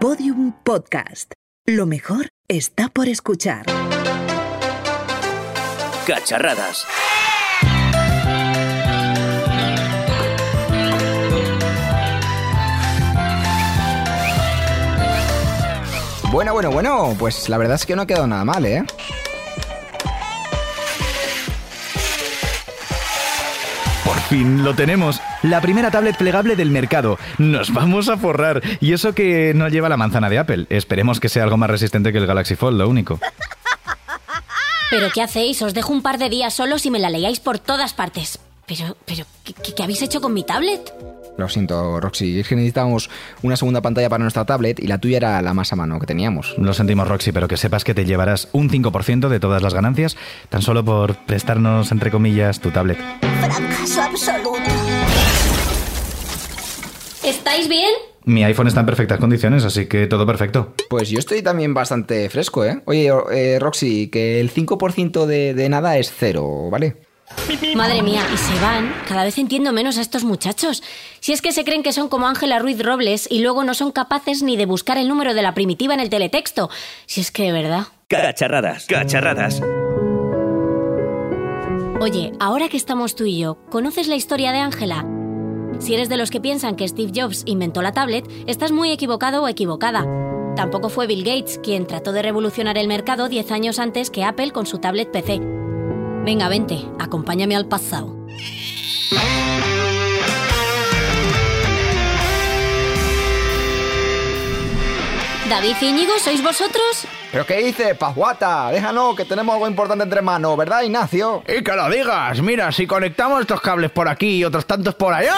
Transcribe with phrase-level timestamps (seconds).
[0.00, 1.32] Podium Podcast.
[1.66, 3.64] Lo mejor está por escuchar.
[6.06, 6.84] Cacharradas.
[16.30, 18.84] Bueno, bueno, bueno, pues la verdad es que no ha quedado nada mal, ¿eh?
[24.04, 25.20] Por fin lo tenemos.
[25.48, 27.18] La primera tablet plegable del mercado.
[27.38, 28.62] Nos vamos a forrar.
[28.80, 30.66] Y eso que no lleva la manzana de Apple.
[30.70, 33.20] Esperemos que sea algo más resistente que el Galaxy Fold, lo único.
[34.90, 35.60] ¿Pero qué hacéis?
[35.62, 38.38] Os dejo un par de días solos y me la leáis por todas partes.
[38.66, 40.92] Pero, pero, ¿qué, qué- qué habéis hecho con mi tablet?
[41.38, 43.10] Lo siento, Roxy, es que necesitábamos
[43.42, 46.06] una segunda pantalla para nuestra tablet y la tuya era la más a mano que
[46.06, 46.54] teníamos.
[46.56, 50.16] Lo sentimos, Roxy, pero que sepas que te llevarás un 5% de todas las ganancias
[50.48, 52.98] tan solo por prestarnos, entre comillas, tu tablet.
[53.40, 54.60] Fracaso absoluto.
[57.26, 57.90] ¿Estáis bien?
[58.22, 60.74] Mi iPhone está en perfectas condiciones, así que todo perfecto.
[60.88, 62.82] Pues yo estoy también bastante fresco, ¿eh?
[62.86, 66.96] Oye, eh, Roxy, que el 5% de, de nada es cero, ¿vale?
[67.74, 68.94] Madre mía, y se van.
[69.08, 70.84] Cada vez entiendo menos a estos muchachos.
[71.18, 73.90] Si es que se creen que son como Ángela Ruiz Robles y luego no son
[73.90, 76.70] capaces ni de buscar el número de la primitiva en el teletexto.
[77.06, 77.88] Si es que de verdad.
[78.06, 78.86] Cacharradas.
[78.86, 79.60] Cacharradas.
[82.00, 85.04] Oye, ahora que estamos tú y yo, ¿conoces la historia de Ángela?
[85.78, 89.42] Si eres de los que piensan que Steve Jobs inventó la tablet, estás muy equivocado
[89.42, 90.06] o equivocada.
[90.56, 94.52] Tampoco fue Bill Gates quien trató de revolucionar el mercado 10 años antes que Apple
[94.52, 95.40] con su tablet PC.
[96.24, 98.16] Venga, vente, acompáñame al pasado.
[105.48, 107.06] David Íñigo, ¿sois vosotros?
[107.32, 108.70] ¿Pero qué dices, Pasguata?
[108.70, 111.42] Déjanos, que tenemos algo importante entre manos, ¿verdad, Ignacio?
[111.46, 115.12] Y que lo digas, mira, si conectamos estos cables por aquí y otros tantos por
[115.12, 115.36] allá.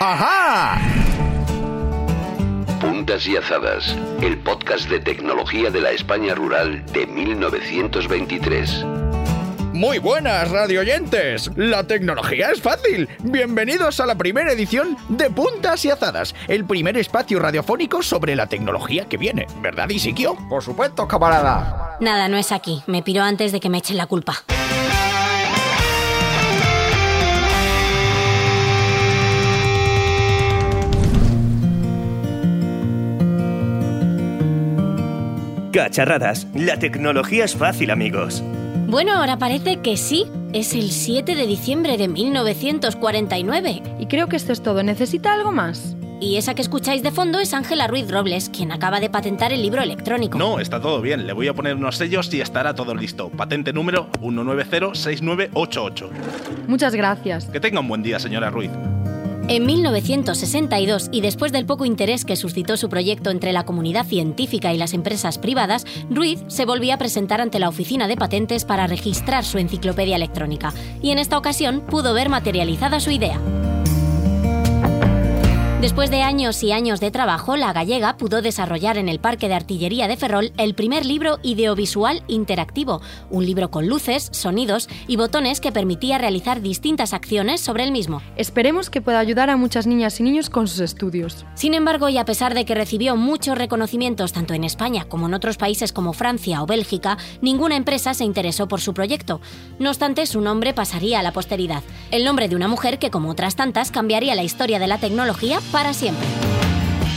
[0.00, 0.78] ¡Ajá!
[2.80, 8.84] Puntas y Azadas, el podcast de tecnología de la España rural de 1923.
[9.74, 11.50] Muy buenas, radio oyentes.
[11.56, 13.08] La tecnología es fácil.
[13.24, 18.46] Bienvenidos a la primera edición de Puntas y Azadas, el primer espacio radiofónico sobre la
[18.46, 20.36] tecnología que viene, ¿verdad, Isiquio?
[20.48, 21.96] Por supuesto, camarada.
[21.98, 22.84] Nada, no es aquí.
[22.86, 24.44] Me piro antes de que me echen la culpa.
[35.72, 36.46] Cacharradas.
[36.54, 38.44] La tecnología es fácil, amigos.
[38.94, 40.26] Bueno, ahora parece que sí.
[40.52, 43.82] Es el 7 de diciembre de 1949.
[43.98, 44.84] Y creo que esto es todo.
[44.84, 45.96] ¿Necesita algo más?
[46.20, 49.62] Y esa que escucháis de fondo es Ángela Ruiz Robles, quien acaba de patentar el
[49.62, 50.38] libro electrónico.
[50.38, 51.26] No, está todo bien.
[51.26, 53.30] Le voy a poner unos sellos y estará todo listo.
[53.30, 56.10] Patente número 1906988.
[56.68, 57.46] Muchas gracias.
[57.46, 58.70] Que tenga un buen día, señora Ruiz.
[59.46, 64.72] En 1962, y después del poco interés que suscitó su proyecto entre la comunidad científica
[64.72, 68.86] y las empresas privadas, Ruiz se volvía a presentar ante la oficina de patentes para
[68.86, 70.72] registrar su enciclopedia electrónica,
[71.02, 73.38] y en esta ocasión pudo ver materializada su idea.
[75.84, 79.54] Después de años y años de trabajo, la gallega pudo desarrollar en el Parque de
[79.54, 85.60] Artillería de Ferrol el primer libro ideovisual interactivo, un libro con luces, sonidos y botones
[85.60, 88.22] que permitía realizar distintas acciones sobre el mismo.
[88.36, 91.44] Esperemos que pueda ayudar a muchas niñas y niños con sus estudios.
[91.54, 95.34] Sin embargo, y a pesar de que recibió muchos reconocimientos tanto en España como en
[95.34, 99.42] otros países como Francia o Bélgica, ninguna empresa se interesó por su proyecto.
[99.78, 103.28] No obstante, su nombre pasaría a la posteridad, el nombre de una mujer que, como
[103.28, 106.24] otras tantas, cambiaría la historia de la tecnología para siempre.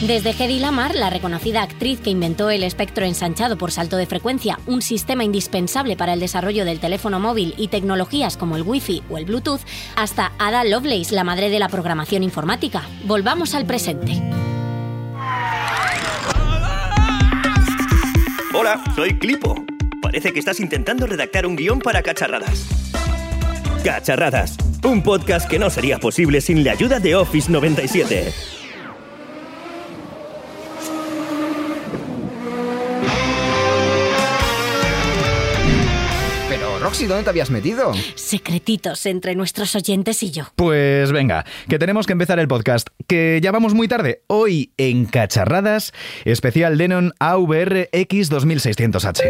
[0.07, 4.57] Desde Hedy Lamar, la reconocida actriz que inventó el espectro ensanchado por salto de frecuencia,
[4.65, 9.19] un sistema indispensable para el desarrollo del teléfono móvil y tecnologías como el Wi-Fi o
[9.19, 9.61] el Bluetooth,
[9.95, 12.81] hasta Ada Lovelace, la madre de la programación informática.
[13.03, 14.19] Volvamos al presente.
[18.55, 19.53] Hola, soy Clipo.
[20.01, 22.65] Parece que estás intentando redactar un guion para Cacharradas.
[23.83, 28.33] Cacharradas, un podcast que no sería posible sin la ayuda de Office 97.
[36.49, 37.91] Pero, Roxy, ¿dónde te habías metido?
[38.15, 40.45] Secretitos entre nuestros oyentes y yo.
[40.55, 44.23] Pues venga, que tenemos que empezar el podcast, que ya vamos muy tarde.
[44.27, 45.91] Hoy en Cacharradas,
[46.23, 49.23] especial Denon AVR X2600H.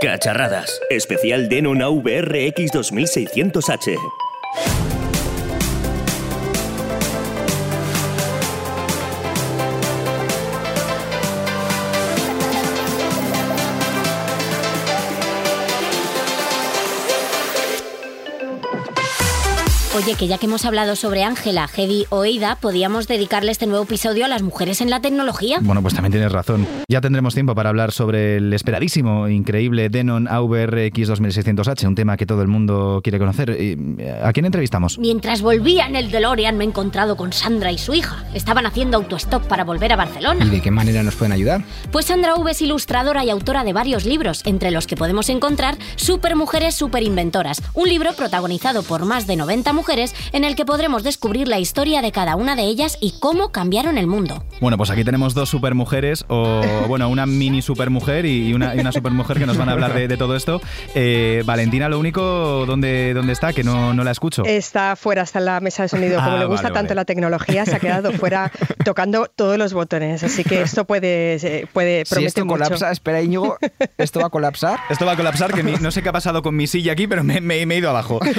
[0.00, 4.97] Cacharradas, especial Denon AVRX 2600H.
[19.98, 23.82] Oye, que ya que hemos hablado sobre Ángela, Heidi o Eida, podíamos dedicarle este nuevo
[23.82, 25.58] episodio a las mujeres en la tecnología.
[25.60, 26.68] Bueno, pues también tienes razón.
[26.88, 32.26] Ya tendremos tiempo para hablar sobre el esperadísimo, increíble Denon AVRX 2600H, un tema que
[32.26, 33.50] todo el mundo quiere conocer.
[33.60, 33.76] ¿Y,
[34.22, 35.00] ¿A quién entrevistamos?
[35.00, 38.24] Mientras volvía en el DeLorean me he encontrado con Sandra y su hija.
[38.34, 40.44] Estaban haciendo autostop para volver a Barcelona.
[40.44, 41.64] ¿Y de qué manera nos pueden ayudar?
[41.90, 45.76] Pues Sandra V es ilustradora y autora de varios libros, entre los que podemos encontrar
[45.96, 51.48] Supermujeres Superinventoras, un libro protagonizado por más de 90 mujeres en el que podremos descubrir
[51.48, 54.44] la historia de cada una de ellas y cómo cambiaron el mundo.
[54.60, 58.92] Bueno, pues aquí tenemos dos supermujeres, o bueno, una mini supermujer y una, y una
[58.92, 60.60] supermujer que nos van a hablar de, de todo esto.
[60.94, 63.52] Eh, Valentina, lo único, ¿dónde, dónde está?
[63.54, 64.42] Que no, no la escucho.
[64.44, 66.16] Está fuera, está en la mesa de sonido.
[66.22, 66.94] Como Ah, le gusta vale, tanto vale.
[67.00, 68.52] la tecnología, se ha quedado fuera
[68.84, 70.22] tocando todos los botones.
[70.22, 72.64] Así que esto puede, eh, puede Si esto mucho.
[72.64, 73.56] colapsa, espera Íñigo,
[73.96, 74.78] ¿esto va a colapsar?
[74.90, 77.06] Esto va a colapsar, que mi- no sé qué ha pasado con mi silla aquí,
[77.06, 78.20] pero me, me- me he ido abajo.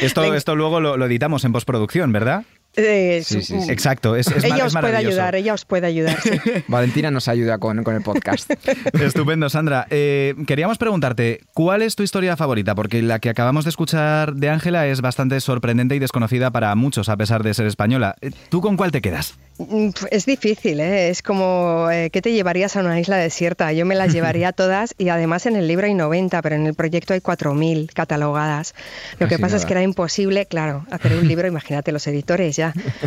[0.00, 2.44] Esto, esto luego lo, lo editamos en postproducción, ¿verdad?
[2.76, 3.70] Eh, Sí, sí, sí.
[3.70, 6.20] Exacto, es, es mar- ella os puede ayudar, ella os puede ayudar.
[6.20, 6.30] sí.
[6.68, 8.50] Valentina nos ayuda con, con el podcast.
[9.00, 9.86] Estupendo, Sandra.
[9.90, 12.74] Eh, queríamos preguntarte, ¿cuál es tu historia favorita?
[12.74, 17.08] Porque la que acabamos de escuchar de Ángela es bastante sorprendente y desconocida para muchos,
[17.08, 18.16] a pesar de ser española.
[18.20, 19.34] Eh, ¿Tú con cuál te quedas?
[19.58, 21.10] Mm, Es difícil, ¿eh?
[21.10, 23.72] es como ¿qué te llevarías a una isla desierta?
[23.72, 26.74] Yo me las llevaría todas y además en el libro hay 90, pero en el
[26.74, 28.74] proyecto hay 4.000 catalogadas.
[29.20, 32.63] Lo que pasa es que era imposible, claro, hacer un libro, imagínate los editores ya,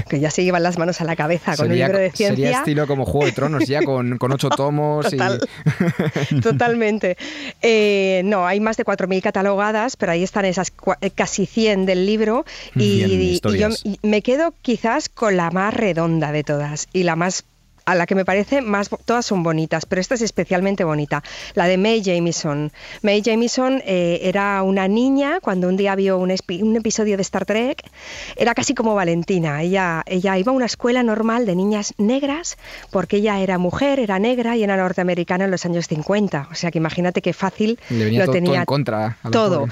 [0.09, 2.59] que ya se llevan las manos a la cabeza con un libro de sería ciencia.
[2.59, 5.07] estilo como Juego de Tronos, ya con, con ocho tomos.
[5.13, 5.17] y-.
[6.41, 7.17] Totalmente.
[7.61, 10.71] Eh, no, hay más de 4.000 catalogadas, pero ahí están esas
[11.01, 12.45] eh, casi 100 del libro
[12.75, 13.69] y, Cien y yo
[14.03, 17.43] me quedo quizás con la más redonda de todas y la más
[17.87, 21.23] a la que me parece más, todas son bonitas, pero esta es especialmente bonita,
[21.55, 22.73] la de May Jamieson.
[23.01, 27.89] May Jamieson eh, era una niña cuando un día vio un, episodio de Star Trek,
[28.35, 32.57] era casi como Valentina, ella, ella iba a una escuela normal de niñas negras
[32.91, 36.71] porque ella era mujer, era negra y era norteamericana en los años 50, o sea
[36.71, 39.17] que imagínate qué fácil lo todo, todo tenía en contra.
[39.31, 39.59] todo.
[39.61, 39.71] pobre.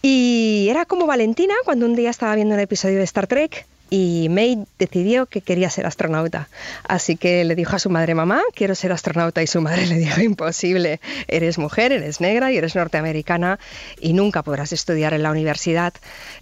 [0.00, 4.28] Y era como Valentina cuando un día estaba viendo un episodio de Star Trek y
[4.30, 6.48] May decidió que quería ser astronauta.
[6.86, 9.42] Así que le dijo a su madre, mamá, quiero ser astronauta.
[9.42, 13.58] Y su madre le dijo, imposible, eres mujer, eres negra y eres norteamericana
[14.00, 15.92] y nunca podrás estudiar en la universidad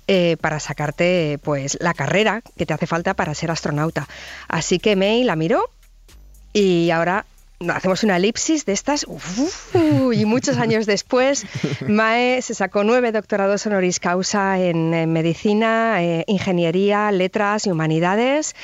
[0.06, 4.06] eh, para sacarte pues la carrera que te hace falta para ser astronauta.
[4.46, 5.70] Así que May la miró
[6.52, 7.24] y ahora
[7.74, 9.74] hacemos una elipsis de estas uf,
[10.12, 11.44] y muchos años después
[11.88, 18.54] Mae se sacó nueve doctorados honoris causa en, en medicina, eh, ingeniería, letras y humanidades.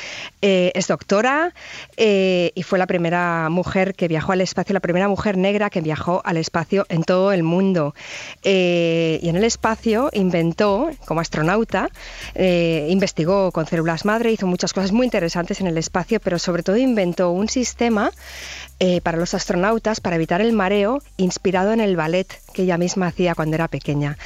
[0.43, 1.55] Eh, es doctora
[1.97, 5.81] eh, y fue la primera mujer que viajó al espacio, la primera mujer negra que
[5.81, 7.95] viajó al espacio en todo el mundo.
[8.45, 11.89] Y en el espacio inventó, como astronauta,
[12.35, 16.77] investigó con células madre, hizo muchas cosas muy interesantes en el espacio, pero sobre todo
[16.77, 18.11] inventó un sistema
[18.81, 23.07] eh, para los astronautas para evitar el mareo inspirado en el ballet que ella misma
[23.07, 24.19] hacía cuando era pequeña.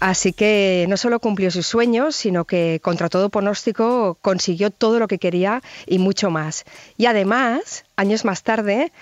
[0.00, 5.08] Así que no solo cumplió sus sueños, sino que contra todo pronóstico consiguió todo lo
[5.08, 6.64] que quería y mucho más.
[6.96, 8.92] Y además, años más tarde,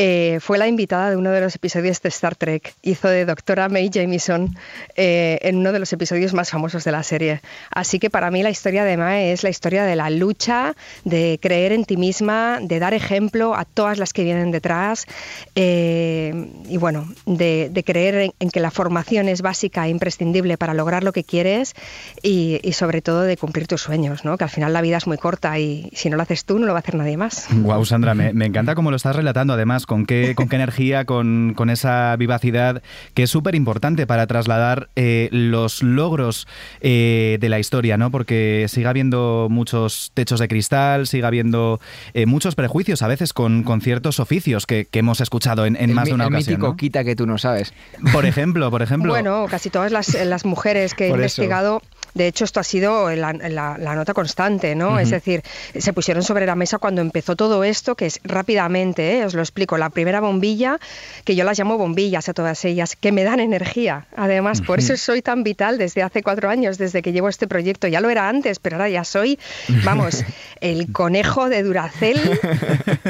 [0.00, 2.72] eh, fue la invitada de uno de los episodios de Star Trek.
[2.82, 4.56] Hizo de doctora May Jamieson
[4.94, 7.40] eh, en uno de los episodios más famosos de la serie.
[7.72, 11.40] Así que para mí la historia de Mae es la historia de la lucha, de
[11.42, 15.04] creer en ti misma, de dar ejemplo a todas las que vienen detrás
[15.56, 21.02] eh, y bueno, de, creer en, que la formación es básica e imprescindible para lograr
[21.02, 21.74] lo que quieres
[22.22, 24.38] y, y sobre todo de cumplir tus sueños, ¿no?
[24.38, 26.66] que al final la vida es muy corta y si no lo haces tú no
[26.66, 27.48] lo va a hacer nadie más.
[27.50, 31.06] Wow, Sandra, me, me encanta cómo lo estás relatando, además, con qué, con qué energía,
[31.06, 32.82] con, con esa vivacidad,
[33.14, 36.46] que es súper importante para trasladar eh, los logros
[36.82, 38.10] eh, de la historia, ¿no?
[38.10, 41.80] Porque sigue habiendo muchos techos de cristal, sigue habiendo
[42.12, 45.94] eh, muchos prejuicios, a veces con, con ciertos oficios que, que hemos escuchado en, en
[45.94, 46.52] más de una el ocasión.
[46.52, 46.76] mítico ¿no?
[46.76, 47.72] quita que tú no sabes.
[48.12, 49.10] Por ejemplo, por ejemplo.
[49.10, 51.80] Bueno, casi todas las, las mujeres que he eso.
[52.18, 54.98] De hecho esto ha sido la, la- la nota constante, ¿no?
[54.98, 55.42] Es decir,
[55.78, 59.24] se pusieron sobre la mesa cuando empezó todo esto, que es rápidamente, ¿eh?
[59.24, 60.78] os lo explico, la primera bombilla,
[61.24, 64.06] que yo las llamo bombillas a todas ellas, que me dan energía.
[64.16, 67.86] Además, por eso soy tan vital desde hace cuatro años, desde que llevo este proyecto.
[67.88, 69.38] Ya lo era antes, pero ahora ya soy,
[69.84, 70.24] vamos,
[70.60, 72.18] el conejo de Duracel,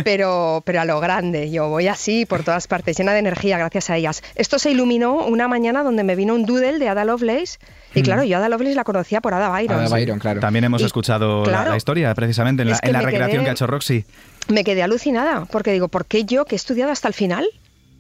[0.05, 1.51] pero, pero a lo grande.
[1.51, 4.23] Yo voy así por todas partes, llena de energía gracias a ellas.
[4.35, 7.59] Esto se iluminó una mañana donde me vino un doodle de Ada Lovelace.
[7.95, 9.79] Y claro, yo Ada Lovelace la conocía por Ada Byron.
[9.81, 10.41] Ada Byron, claro.
[10.41, 11.71] También hemos Y- escuchado la- claro.
[11.71, 14.05] la, historia, precisamente, en la, en recreación quedé- que ha hecho Roxy.
[14.49, 17.47] Me quedé alucinada, porque digo, ¿por qué yo que he estudiado hasta el final?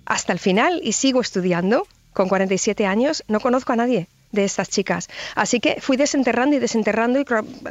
[0.06, 4.68] Hasta el final y sigo estudiando con 47 años, no conozco a nadie de estas
[4.68, 5.08] chicas.
[5.34, 7.24] Así que fui desenterrando y desenterrando y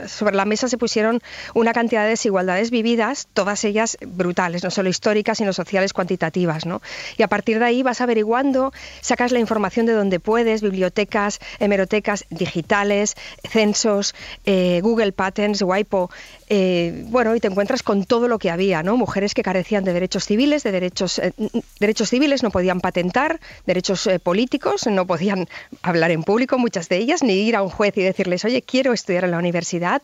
[0.07, 1.21] sobre la mesa se pusieron
[1.53, 6.65] una cantidad de desigualdades vividas, todas ellas brutales, no solo históricas, sino sociales cuantitativas.
[6.65, 6.81] ¿no?
[7.17, 8.71] Y a partir de ahí vas averiguando,
[9.01, 16.09] sacas la información de donde puedes, bibliotecas, hemerotecas digitales, censos, eh, Google Patents, WIPO,
[16.49, 18.97] eh, bueno, y te encuentras con todo lo que había, ¿no?
[18.97, 21.33] Mujeres que carecían de derechos civiles, de derechos, eh,
[21.79, 25.47] derechos civiles no podían patentar, derechos políticos, no podían
[25.81, 28.93] hablar en público, muchas de ellas, ni ir a un juez y decirles, oye, quiero
[28.93, 30.01] estudiar en la universidad,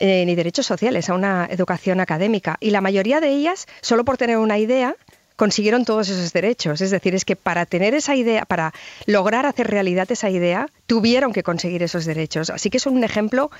[0.00, 2.56] ni derechos sociales, a una educación académica.
[2.60, 4.96] Y la mayoría de ellas, solo por tener una idea,
[5.36, 6.80] consiguieron todos esos derechos.
[6.80, 8.72] Es decir, es que para tener esa idea, para
[9.06, 12.50] lograr hacer realidad esa idea, tuvieron que conseguir esos derechos.
[12.50, 13.50] Así que son un ejemplo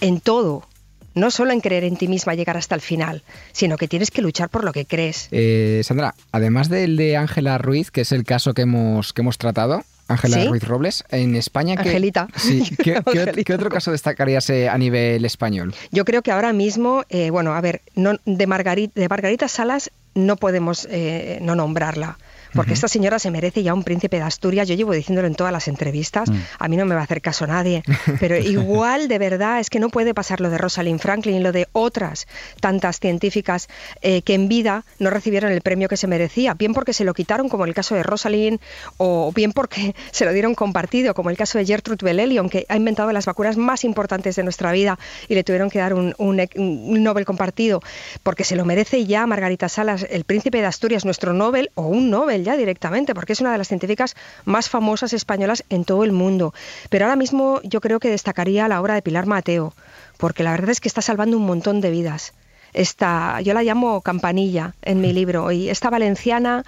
[0.00, 0.66] en todo.
[1.14, 4.22] No solo en creer en ti misma llegar hasta el final, sino que tienes que
[4.22, 5.28] luchar por lo que crees.
[5.30, 9.38] Eh, Sandra, además del de Ángela Ruiz, que es el caso que hemos, que hemos
[9.38, 11.76] tratado, Ángela Ruiz Robles, en España.
[11.78, 12.28] Angelita.
[12.82, 15.74] ¿qué, otro caso destacarías eh, a nivel español?
[15.92, 19.90] Yo creo que ahora mismo, eh, bueno, a ver, no, de, Margarita, de Margarita Salas
[20.14, 22.18] no podemos eh, no nombrarla
[22.54, 24.68] porque esta señora se merece ya un príncipe de Asturias.
[24.68, 26.34] Yo llevo diciéndolo en todas las entrevistas, mm.
[26.58, 27.82] a mí no me va a hacer caso nadie,
[28.20, 31.52] pero igual de verdad es que no puede pasar lo de Rosalind Franklin y lo
[31.52, 32.26] de otras
[32.60, 33.68] tantas científicas
[34.02, 37.14] eh, que en vida no recibieron el premio que se merecía, bien porque se lo
[37.14, 38.60] quitaron, como el caso de Rosalind,
[38.96, 42.76] o bien porque se lo dieron compartido, como el caso de Gertrude Bell que ha
[42.76, 47.02] inventado las vacunas más importantes de nuestra vida y le tuvieron que dar un, un
[47.02, 47.82] Nobel compartido,
[48.22, 52.10] porque se lo merece ya Margarita Salas, el príncipe de Asturias, nuestro Nobel, o un
[52.10, 56.54] Nobel directamente, porque es una de las científicas más famosas españolas en todo el mundo.
[56.90, 59.72] Pero ahora mismo yo creo que destacaría la obra de Pilar Mateo,
[60.18, 62.32] porque la verdad es que está salvando un montón de vidas
[62.74, 65.50] esta, yo la llamo campanilla en mi libro.
[65.52, 66.64] Y esta valenciana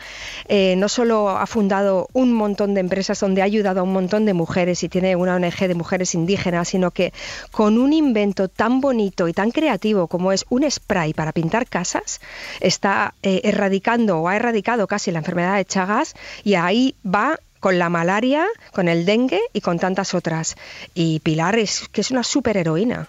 [0.49, 4.25] eh, no solo ha fundado un montón de empresas donde ha ayudado a un montón
[4.25, 7.13] de mujeres y tiene una ONG de mujeres indígenas, sino que
[7.51, 12.21] con un invento tan bonito y tan creativo como es un spray para pintar casas,
[12.61, 17.79] está eh, erradicando o ha erradicado casi la enfermedad de Chagas y ahí va con
[17.79, 20.57] la malaria, con el dengue y con tantas otras.
[20.95, 23.09] Y Pilar es que es una superheroína.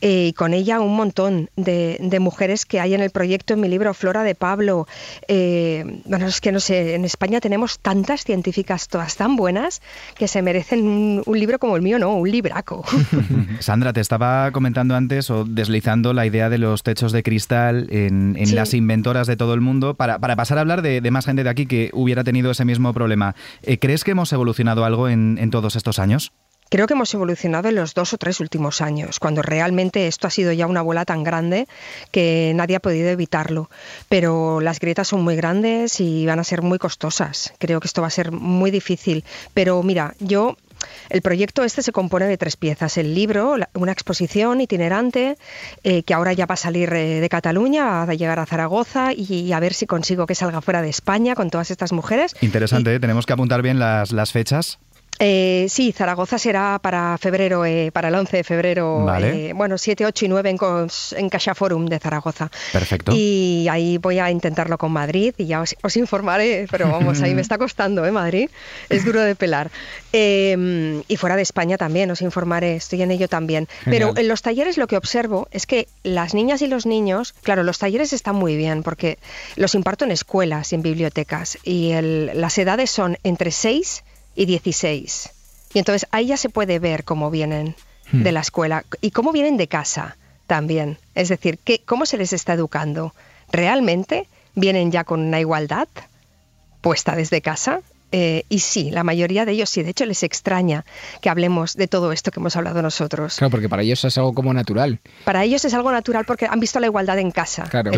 [0.00, 3.68] Eh, y con ella un montón de, mujeres que hay en el proyecto en mi
[3.68, 4.86] libro Flora de Pablo.
[5.28, 9.82] Eh, bueno, es que no sé, en España tenemos tantas científicas, todas tan buenas,
[10.16, 12.84] que se merecen un, libro como el mío, no, un libraco.
[13.60, 18.34] Sandra, te estaba comentando antes o deslizando la idea de los techos de cristal en,
[18.54, 21.66] las inventoras de todo el mundo para, pasar a hablar de, más gente de aquí
[21.66, 23.34] que hubiera tenido ese mismo problema.
[23.62, 26.32] Eh, ¿Crees que hemos evolucionado algo en todos estos años?
[26.68, 30.30] Creo que hemos evolucionado en los dos o tres últimos años, cuando realmente esto ha
[30.30, 31.68] sido ya una bola tan grande
[32.10, 33.70] que nadie ha podido evitarlo.
[34.08, 37.52] Pero las grietas son muy grandes y van a ser muy costosas.
[37.58, 39.24] Creo que esto va a ser muy difícil.
[39.54, 40.56] Pero mira, yo
[41.08, 42.96] el proyecto este se compone de tres piezas.
[42.98, 45.36] El libro, una exposición itinerante,
[45.84, 49.12] eh, que ahora ya va a salir eh, de Cataluña, va a llegar a Zaragoza
[49.12, 52.34] y, a ver si consigo que salga fuera de España con todas estas mujeres.
[52.40, 54.78] Interesante, tenemos que apuntar bien las, las fechas.
[55.18, 60.04] Eh, sí, Zaragoza será para febrero, eh, para el 11 de febrero, eh, bueno, 7,
[60.04, 60.58] 8 y 9 en,
[61.16, 62.50] en Caixa Forum de Zaragoza.
[62.72, 63.12] Perfecto.
[63.14, 67.40] Y ahí voy a intentarlo con Madrid y ya os, informaré, pero vamos, ahí me
[67.40, 68.12] está costando, ¿eh?
[68.12, 68.50] Madrid,
[68.88, 69.70] es duro de pelar.
[70.12, 73.68] Em, y fuera de España también, os informaré, estoy en ello también.
[73.84, 77.62] Pero en los talleres lo que observo es que las niñas y los niños, claro,
[77.62, 79.18] los talleres están muy bien porque
[79.56, 81.92] los imparto en escuelas y en bibliotecas y
[82.34, 84.02] las edades son entre 6
[84.36, 85.30] y 16.
[85.74, 87.74] Y entonces ahí ya se puede ver cómo vienen
[88.12, 88.22] hmm.
[88.22, 90.16] de la escuela y cómo vienen de casa
[90.46, 90.98] también.
[91.14, 93.14] Es decir, que, cómo se les está educando.
[93.50, 95.88] ¿Realmente vienen ya con una igualdad
[96.80, 97.80] puesta desde casa?
[98.12, 100.84] Eh, y sí, la mayoría de ellos sí, de hecho les extraña
[101.20, 103.36] que hablemos de todo esto que hemos hablado nosotros.
[103.36, 105.00] Claro, porque para ellos es algo como natural.
[105.24, 107.64] Para ellos es algo natural porque han visto la igualdad en casa.
[107.64, 107.90] Claro,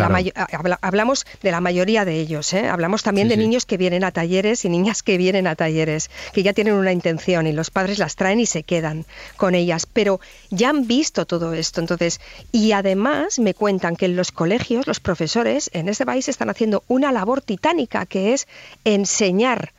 [0.81, 2.69] hablamos de la mayoría de ellos, ¿eh?
[2.69, 6.43] hablamos también de niños que vienen a talleres y niñas que vienen a talleres, que
[6.43, 9.05] ya tienen una intención y los padres las traen y se quedan
[9.37, 11.81] con ellas, pero ya han visto todo esto.
[11.81, 16.49] Entonces, y además me cuentan que en los colegios los profesores en este país están
[16.49, 18.49] haciendo una labor titánica que es
[18.85, 19.73] enseñar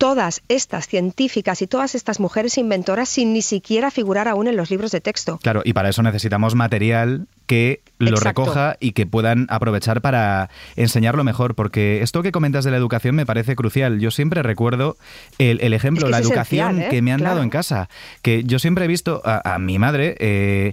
[0.00, 4.70] todas estas científicas y todas estas mujeres inventoras sin ni siquiera figurar aún en los
[4.70, 5.38] libros de texto.
[5.42, 11.22] Claro, y para eso necesitamos material que lo recoja y que puedan aprovechar para enseñarlo
[11.22, 14.00] mejor, porque esto que comentas de la educación me parece crucial.
[14.00, 14.96] Yo siempre recuerdo
[15.36, 16.88] el, ejemplo, la educación ¿eh?
[16.88, 17.90] que me han dado en casa,
[18.22, 20.16] que yo siempre he visto a, mi madre...
[20.18, 20.72] Eh,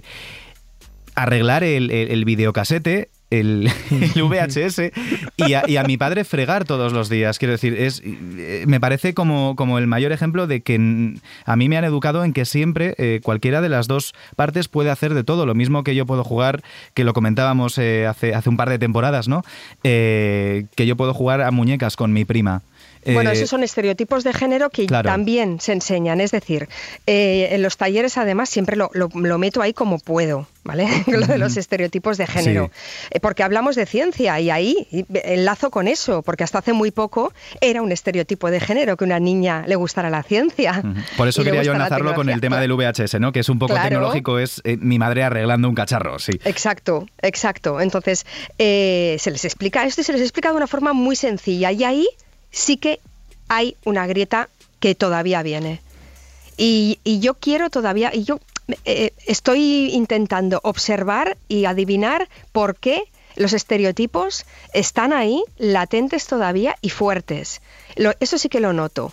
[1.14, 3.70] arreglar el, el, videocasete el,
[4.16, 4.90] VHS
[5.36, 7.38] y a, mi padre fregar todos los días.
[7.38, 11.68] Quiero decir, es eh, me parece como, como el mayor ejemplo de que a mí
[11.68, 15.24] me han educado en que siempre eh, cualquiera de las dos partes puede hacer de
[15.24, 15.46] todo.
[15.46, 16.62] Lo mismo que yo puedo jugar,
[16.94, 19.42] que lo comentábamos eh, hace, hace un par de temporadas, ¿no?
[19.82, 22.62] que yo puedo jugar a muñecas con mi prima.
[23.06, 26.20] Bueno, esos son estereotipos de género que también se enseñan.
[26.20, 26.68] Es decir,
[27.06, 30.46] en los talleres además siempre lo, lo meto ahí como puedo.
[30.68, 30.86] ¿vale?
[31.06, 32.70] Lo de los estereotipos de género.
[33.10, 34.86] Eh, porque hablamos de ciencia y ahí
[35.24, 39.18] enlazo con eso, porque hasta hace muy poco era un estereotipo de género que una
[39.18, 40.82] niña le gustara la ciencia.
[41.16, 43.32] Por eso quería yo enlazarlo con el tema del VHS, ¿no?
[43.32, 46.32] Que es un poco tecnológico, es eh, mi madre arreglando un cacharro, sí.
[46.44, 47.80] Exacto, exacto.
[47.80, 48.26] Entonces,
[48.58, 51.84] eh, se les explica esto y se les explica de una forma muy sencilla y
[51.84, 52.08] ahí
[52.50, 53.00] sí que
[53.48, 54.48] hay una grieta
[54.80, 55.80] que todavía viene.
[56.56, 58.40] Y, yo quiero todavía, y yo
[58.84, 63.04] eh, estoy intentando observar y adivinar por qué
[63.36, 67.60] los estereotipos están ahí, latentes todavía y fuertes.
[68.20, 69.12] eso sí que lo noto.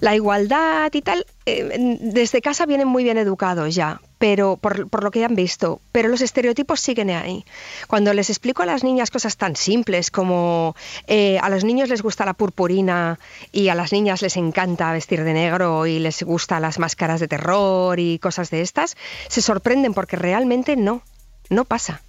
[0.00, 5.10] La igualdad y tal, eh, desde casa vienen muy bien educados ya, pero por, lo
[5.10, 7.44] que han visto, pero los estereotipos siguen ahí.
[7.86, 10.74] Cuando les explico a las niñas cosas tan simples como
[11.06, 13.18] eh, a los niños les gusta la purpurina
[13.52, 17.28] y a las niñas les encanta vestir de negro y les gustan las máscaras de
[17.28, 18.96] terror y cosas de estas,
[19.28, 21.02] se sorprenden porque realmente no,
[21.50, 22.02] no pasa.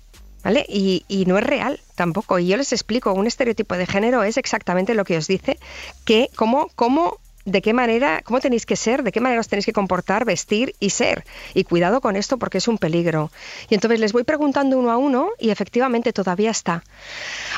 [0.44, 0.66] ¿Vale?
[0.70, 2.40] Y, y, no es real tampoco.
[2.40, 5.60] Y yo les explico, un estereotipo de género es exactamente lo que os dice,
[6.06, 9.66] que cómo, cómo de qué manera, cómo tenéis que ser, de qué manera os tenéis
[9.66, 11.24] que comportar, vestir y ser.
[11.54, 13.32] Y cuidado con esto porque es un peligro.
[13.70, 16.84] Y entonces les voy preguntando uno a uno y efectivamente todavía está.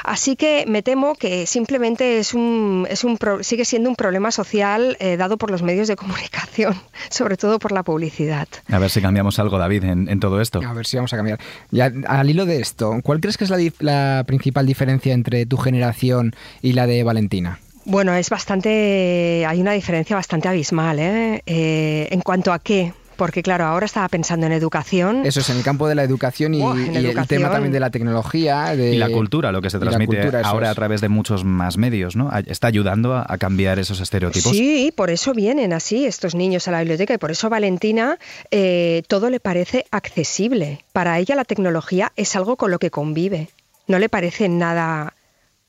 [0.04, 4.96] Así que me temo que simplemente es un, es un sigue siendo un problema social
[5.00, 6.80] eh, dado por los medios de comunicación,
[7.10, 8.48] sobre todo por la publicidad.
[8.72, 10.62] A ver si cambiamos algo, David, en, todo esto.
[10.64, 11.40] A ver si vamos a cambiar.
[11.72, 15.58] Ya, al hilo de esto, ¿cuál crees que es la, la principal diferencia entre tu
[15.58, 17.60] generación y la de Valentina?
[17.86, 21.42] Bueno, es bastante, hay una diferencia bastante abismal, ¿eh?
[21.46, 22.08] ¿eh?
[22.12, 25.26] en cuanto a qué, porque claro, ahora estaba pensando en educación.
[25.26, 28.76] Eso es, en el campo de la educación y, el tema también de la tecnología.
[28.78, 32.16] De, y la cultura, lo que se transmite ahora a través de muchos más medios,
[32.16, 32.32] ¿no?
[32.48, 34.54] ¿Está ayudando a, cambiar esos estereotipos?
[34.54, 38.18] Sí, por eso vienen así estos niños a la biblioteca y por eso Valentina
[38.52, 40.86] eh, todo le parece accesible.
[40.94, 43.50] Para ella la tecnología es algo con lo que convive.
[43.88, 45.14] No le parece nada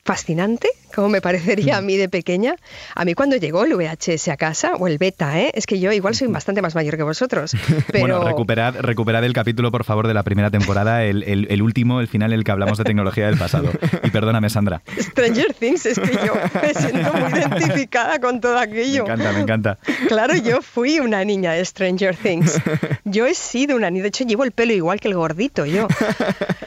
[0.05, 2.55] fascinante, como me parecería a mí de pequeña.
[2.95, 5.51] A mí cuando llegó el VHS a casa, o el beta, ¿eh?
[5.53, 7.55] es que yo igual soy bastante más mayor que vosotros.
[7.91, 12.07] Bueno, recuperad, recuperad el capítulo, por favor, de la primera temporada, el, el, último, el
[12.07, 13.69] final, el que hablamos de tecnología del pasado.
[14.03, 14.81] Y perdóname, Sandra.
[14.97, 19.05] Stranger Things, es que yo me siento muy identificada con todo aquello.
[19.05, 19.77] Me encanta, me encanta.
[20.07, 22.59] Claro, yo fui una niña de Stranger Things.
[23.03, 25.87] Yo he sido una niña, de hecho llevo el pelo igual que el gordito, yo.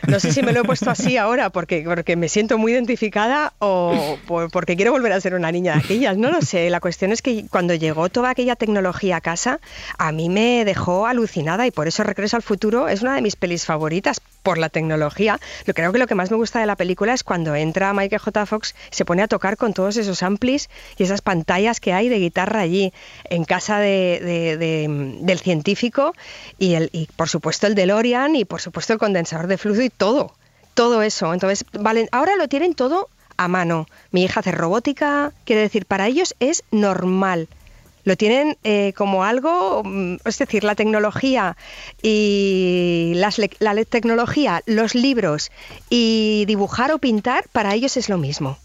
[0.06, 3.54] No sé si me lo he puesto así ahora porque, porque me siento muy identificada
[3.58, 6.70] o porque quiero volver a ser una niña de aquellas, no lo sé.
[6.70, 9.60] La cuestión es que cuando llegó toda aquella tecnología a casa,
[9.98, 13.36] a mí me dejó alucinada y por eso Regreso al Futuro es una de mis
[13.36, 15.40] pelis favoritas por la tecnología.
[15.66, 18.20] Lo creo que lo que más me gusta de la película es cuando entra Michael
[18.20, 18.46] J.
[18.46, 22.18] Fox, se pone a tocar con todos esos amplis y esas pantallas que hay de
[22.18, 22.92] guitarra allí
[23.24, 26.14] en casa del científico
[26.58, 30.34] y, el, por supuesto el DeLorean y por supuesto el condensador de flujo y todo
[30.74, 31.32] todo eso.
[31.32, 31.64] Entonces,
[32.10, 33.86] ahora lo tienen todo a mano.
[34.10, 37.48] Mi hija hace robótica, quiere decir, para ellos es normal.
[38.04, 41.56] Lo tienen eh, como algo, mm, es decir, la tecnología
[42.02, 45.50] y las, la tecnología, los libros
[45.88, 48.58] y dibujar o pintar, para ellos es lo mismo.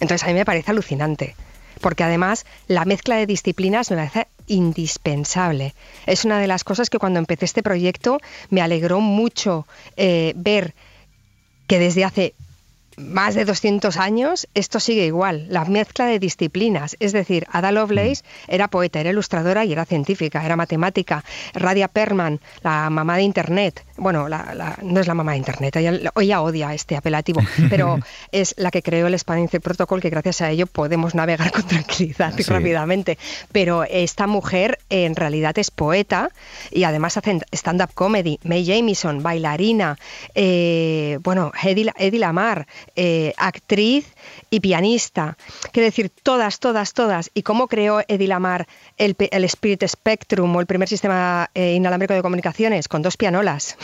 [0.00, 1.36] Entonces a mí me parece alucinante,
[1.82, 5.74] porque además la mezcla de disciplinas me parece indispensable.
[6.06, 8.18] Es una de las cosas que cuando empecé este proyecto
[8.48, 9.66] me alegró mucho
[9.98, 10.74] eh, ver
[11.66, 12.34] que desde hace
[12.96, 16.96] más de 200 años, esto sigue igual, la mezcla de disciplinas.
[17.00, 18.54] Es decir, Ada Lovelace mm.
[18.54, 21.24] era poeta, era ilustradora y era científica, era matemática.
[21.54, 24.28] Radia Perman, la mamá de Internet, bueno,
[24.82, 27.98] no es la mamá de Internet, ella, odia este apelativo, pero
[28.32, 32.32] es la que creó el Spanish Protocol, que gracias a ello podemos navegar con tranquilidad
[32.36, 33.18] y rápidamente.
[33.52, 36.30] Pero esta mujer en realidad es poeta
[36.70, 38.38] y además hace stand-up comedy.
[38.42, 39.98] May Jamison, bailarina,
[40.34, 44.14] eh, bueno, Eddie Lamar, eh, actriz
[44.50, 45.36] y pianista.
[45.72, 47.30] Quiero decir, todas, todas, todas.
[47.34, 52.22] ¿Y cómo creó Eddie Lamar el, Spirit Spectrum o el primer sistema eh, inalámbrico de
[52.22, 52.88] comunicaciones?
[52.88, 53.76] Con dos pianolas.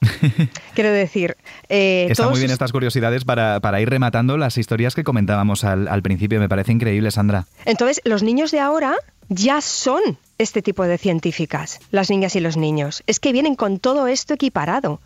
[0.74, 1.36] Quiero decir.
[1.68, 6.02] Eh, Está muy bien estas curiosidades para, ir rematando las historias que comentábamos al, al
[6.02, 6.40] principio.
[6.40, 7.46] Me parece increíble, Sandra.
[7.64, 8.94] Entonces, los niños de ahora
[9.28, 13.02] ya son este tipo de científicas, las niñas y los niños.
[13.06, 15.00] Es que vienen con todo esto equiparado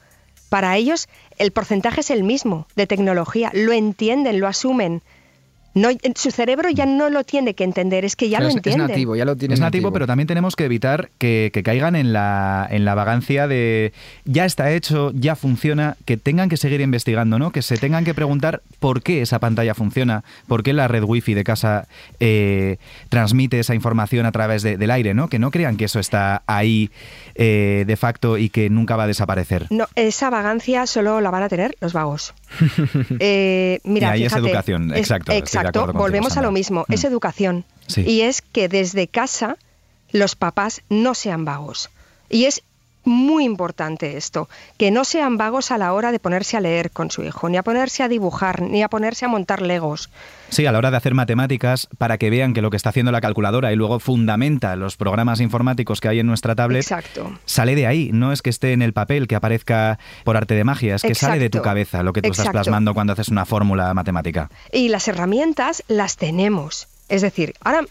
[0.48, 5.02] Para ellos el porcentaje es el mismo de tecnología, lo entienden, lo asumen.
[5.76, 8.82] No, su cerebro ya no lo tiene que entender, es que ya lo es- entiende.
[8.84, 11.94] Es nativo, ya lo tiene Es nativo, pero también tenemos que evitar que, que caigan
[11.94, 13.92] en la, en la vagancia de
[14.24, 17.52] ya está hecho, ya funciona, que tengan que seguir investigando, ¿no?
[17.52, 21.34] Que se tengan que preguntar por qué esa pantalla funciona, por qué la red wifi
[21.34, 21.86] de casa
[22.20, 22.78] eh,
[23.10, 25.28] transmite esa información a través de- del aire, ¿no?
[25.28, 26.90] Que no crean que eso está ahí
[27.34, 29.66] eh, de facto y que nunca va a desaparecer.
[29.68, 32.32] No, esa vagancia solo la van a tener los vagos.
[33.20, 35.32] Eh, mira, Y ahí es educación, es- exacto,
[35.68, 37.06] exacto, acuerdo contigo, volvemos a lo mismo, es Mm.
[37.06, 37.64] educación.
[37.86, 38.02] Sí.
[38.02, 39.56] Y es que desde casa
[40.12, 41.90] los papás no sean vagos.
[42.28, 42.62] Y es
[43.06, 47.10] muy importante esto, que no sean vagos a la hora de ponerse a leer con
[47.10, 50.10] su hijo, ni a ponerse a dibujar, ni a ponerse a montar legos.
[50.48, 53.12] Sí, a la hora de hacer matemáticas, para que vean que lo que está haciendo
[53.12, 57.32] la calculadora y luego fundamenta los programas informáticos que hay en nuestra tablet, Exacto.
[57.44, 58.10] sale de ahí.
[58.12, 61.14] No es que esté en el papel, que aparezca por arte de magia, es que
[61.14, 64.50] sale de tu cabeza lo que tú estás plasmando cuando haces una fórmula matemática.
[64.72, 66.88] Y las herramientas las tenemos.
[67.08, 67.82] Es decir, ahora,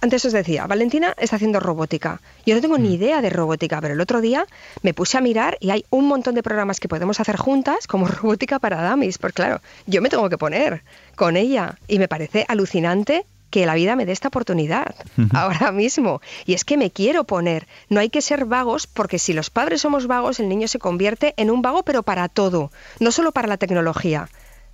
[0.00, 2.20] antes os decía, Valentina está haciendo robótica.
[2.44, 4.46] Yo no tengo ni idea de robótica, pero el otro día
[4.82, 8.06] me puse a mirar y hay un montón de programas que podemos hacer juntas como
[8.08, 9.18] robótica para damis.
[9.18, 10.82] Pues claro, yo me tengo que poner
[11.16, 14.94] con ella y me parece alucinante que la vida me dé esta oportunidad
[15.32, 16.20] ahora mismo.
[16.44, 17.66] Y es que me quiero poner.
[17.88, 21.32] No hay que ser vagos porque si los padres somos vagos, el niño se convierte
[21.36, 22.70] en un vago, pero para todo.
[23.00, 24.28] No solo para la tecnología,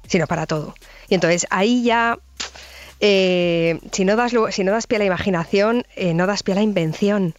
[0.08, 0.74] sino para todo.
[1.08, 2.18] Y entonces ahí ya,
[3.06, 6.52] eh, si, no das, si no das pie a la imaginación, eh, no das pie
[6.52, 7.34] a la invención.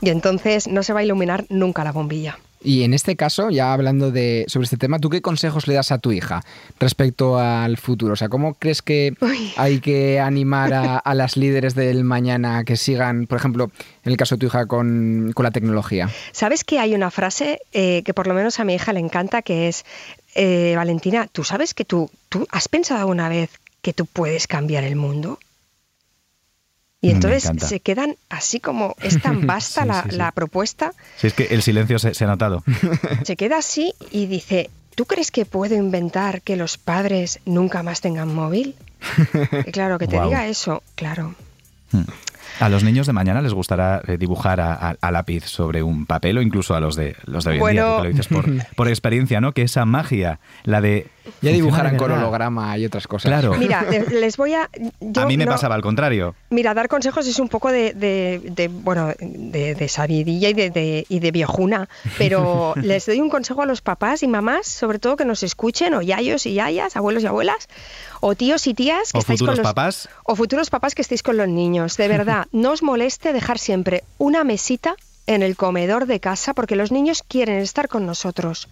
[0.00, 2.38] Y entonces no se va a iluminar nunca la bombilla.
[2.64, 5.92] Y en este caso, ya hablando de sobre este tema, ¿tú qué consejos le das
[5.92, 6.42] a tu hija
[6.78, 8.14] respecto al futuro?
[8.14, 9.14] O sea, ¿cómo crees que
[9.56, 13.70] hay que animar a, a las líderes del mañana a que sigan, por ejemplo,
[14.04, 16.08] en el caso de tu hija, con, con la tecnología?
[16.30, 19.42] ¿Sabes que hay una frase eh, que por lo menos a mi hija le encanta,
[19.42, 19.84] que es,
[20.34, 23.50] eh, Valentina, ¿tú sabes que tú, tú has pensado alguna vez
[23.82, 25.38] que tú puedes cambiar el mundo?
[27.00, 30.16] Y Me entonces se quedan así como, es tan vasta Sí, la, sí, sí.
[30.16, 32.62] la propuesta, Si es que el silencio se, se ha notado.
[33.24, 38.00] se queda así y dice, ¿tú crees que puedo inventar que los padres nunca más
[38.00, 38.76] tengan móvil?
[39.66, 41.34] Y claro, que te diga eso, claro.
[42.60, 46.06] A los niños de mañana les gustará eh, dibujar a, a- a lápiz sobre un
[46.06, 47.96] papel o incluso a los de los de hoy en día, Bueno.
[47.96, 48.44] tú que lo dices por,
[48.76, 49.52] por experiencia, ¿no?
[49.52, 51.06] Que esa magia, la de...
[51.40, 53.30] Ya dibujarán con holograma y otras cosas.
[53.30, 53.54] Claro.
[53.54, 54.68] Mira, le- les voy a...
[55.00, 56.34] yo a mí me no- pasaba al contrario.
[56.50, 60.70] Mira, dar consejos es un poco de, de- de, bueno, de, de sabidilla y de,
[60.70, 61.88] de- y de viejuna,
[62.18, 65.94] pero les doy un consejo a los papás y mamás, sobre todo que nos escuchen,
[65.94, 67.68] o yayos y yayas, abuelos y abuelas,
[68.20, 70.08] o tíos y tías que O estáis futuros con los papás.
[70.24, 71.96] o futuros papás que estéis con los niños.
[71.96, 76.76] De verdad, no os moleste dejar siempre una mesita en el comedor de casa porque
[76.76, 78.68] los niños quieren estar con nosotros.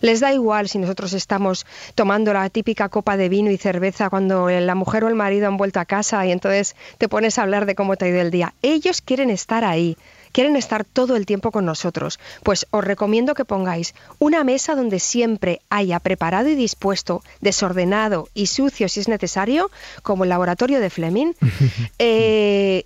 [0.00, 4.50] Les da igual si nosotros estamos tomando la típica copa de vino y cerveza cuando
[4.50, 7.64] la mujer o el marido han vuelto a casa y entonces te pones a hablar
[7.64, 8.52] de cómo te ha ido el día.
[8.60, 9.96] Ellos quieren estar ahí,
[10.32, 12.20] quieren estar todo el tiempo con nosotros.
[12.42, 18.48] Pues os recomiendo que pongáis una mesa donde siempre haya preparado y dispuesto, desordenado y
[18.48, 19.70] sucio si es necesario,
[20.02, 21.32] como el laboratorio de Fleming,
[21.98, 22.84] eh,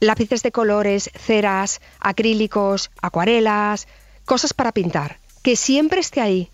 [0.00, 3.86] lápices de colores, ceras, acrílicos, acuarelas,
[4.24, 5.18] cosas para pintar.
[5.42, 6.50] Que siempre esté ahí,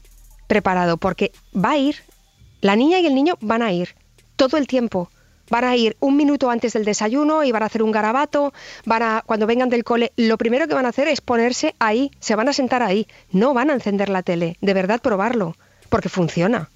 [0.47, 1.97] preparado, porque va a ir,
[2.61, 3.95] la niña y el niño van a ir
[4.37, 5.11] todo el tiempo.
[5.49, 8.53] Van a ir un minuto antes del desayuno y van a hacer un garabato,
[8.85, 12.11] van a, cuando vengan del cole, lo primero que van a hacer es ponerse ahí,
[12.19, 15.57] se van a sentar ahí, no van a encender la tele, de verdad probarlo,
[15.89, 16.69] porque funciona.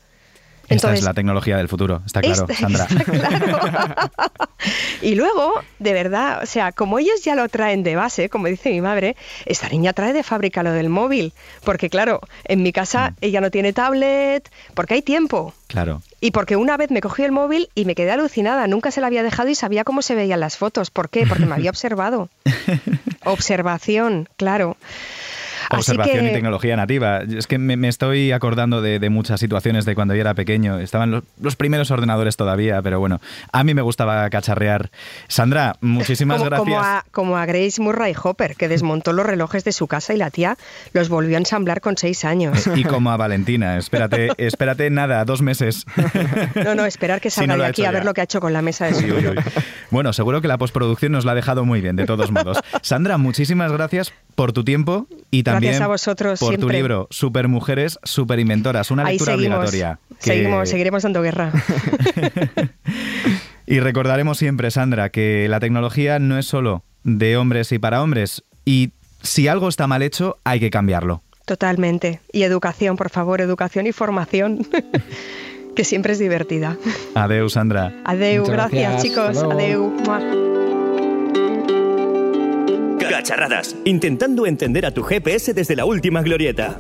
[0.71, 2.85] Esta es la tecnología del futuro, está claro, Sandra.
[2.91, 4.11] está claro.
[5.03, 8.71] y luego, de verdad, o sea, como ellos ya lo traen de base, como dice
[8.71, 11.33] mi madre, esta niña trae de fábrica lo del móvil.
[11.65, 15.53] Porque claro, en mi casa ella no tiene tablet, porque hay tiempo.
[15.67, 16.03] Claro.
[16.21, 19.09] Y porque una vez me cogí el móvil y me quedé alucinada, nunca se la
[19.09, 20.91] había dejado y sabía cómo se veían las fotos.
[20.91, 21.27] ¿Por qué?
[21.27, 22.29] Porque me había observado.
[23.25, 24.77] Observación, claro.
[25.79, 27.21] Observación que- y tecnología nativa.
[27.23, 30.79] Es que me, me estoy acordando de, de muchas situaciones de cuando yo era pequeño.
[30.79, 33.21] Estaban los, los primeros ordenadores todavía, pero bueno,
[33.53, 34.91] a mí me gustaba cacharrear.
[35.29, 36.67] Sandra, muchísimas como, gracias.
[36.69, 40.17] Como a, como a Grace Murray Hopper, que desmontó los relojes de su casa y
[40.17, 40.57] la tía
[40.93, 42.69] los volvió a ensamblar con seis años.
[42.75, 45.85] Y como a Valentina, espérate, espérate nada, dos meses.
[46.65, 48.05] No, no, esperar que Si salga no lo de aquí a ver ya.
[48.05, 49.35] lo que ha hecho con la mesa de su Uy, uy, uy.
[49.91, 52.59] Bueno, seguro que la postproducción nos la ha dejado muy bien, de todos modos.
[52.83, 57.99] Sandra, muchísimas gracias por tu tiempo y también Gracias a vosotros, por tu libro Supermujeres,
[58.03, 59.99] Superinventoras, una Ahí lectura seguimos, obligatoria.
[60.21, 61.53] que- seguiremos dando guerra.
[63.67, 68.43] Y recordaremos siempre, Sandra, que la tecnología no es solo de hombres y para hombres.
[68.65, 68.91] Y
[69.23, 71.23] si algo está mal hecho, hay que cambiarlo.
[71.47, 72.21] Totalmente.
[72.33, 74.67] Y educación, por favor, educación y formación.
[75.77, 76.77] que siempre es divertida.
[77.15, 77.93] Adeu, Sandra.
[78.05, 79.39] Adeu, gracias, chicos.
[79.39, 79.95] Adeu.
[83.11, 86.79] Cacharradas, intentando entender a tu GPS desde la última glorieta.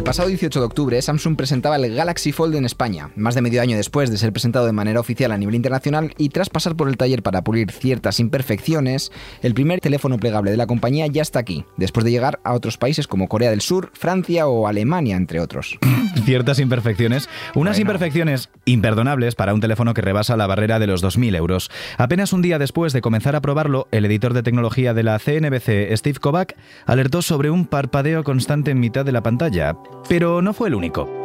[0.00, 3.60] El pasado 18 de octubre, Samsung presentaba el Galaxy Fold en España, más de medio
[3.60, 6.88] año después de ser presentado de manera oficial a nivel internacional y tras pasar por
[6.88, 11.38] el taller para pulir ciertas imperfecciones, el primer teléfono plegable de la compañía ya está
[11.38, 15.38] aquí, después de llegar a otros países como Corea del Sur, Francia o Alemania, entre
[15.38, 15.78] otros.
[16.24, 21.36] Ciertas imperfecciones, unas imperfecciones imperdonables para un teléfono que rebasa la barrera de los 2.000
[21.36, 21.70] euros.
[21.98, 25.94] Apenas un día después de comenzar a probarlo, el editor de tecnología de la CNBC,
[25.94, 29.76] Steve Kovac, alertó sobre un parpadeo constante en mitad de la pantalla,
[30.08, 31.19] pero no fue el único.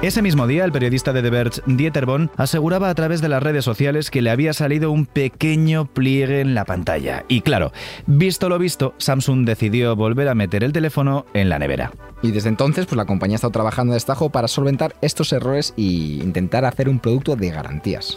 [0.00, 3.42] Ese mismo día, el periodista de The Verge, Dieter Bonn, aseguraba a través de las
[3.42, 7.24] redes sociales que le había salido un pequeño pliegue en la pantalla.
[7.26, 7.72] Y claro,
[8.06, 11.90] visto lo visto, Samsung decidió volver a meter el teléfono en la nevera.
[12.22, 15.74] Y desde entonces, pues la compañía ha estado trabajando de destajo para solventar estos errores
[15.76, 18.14] e intentar hacer un producto de garantías.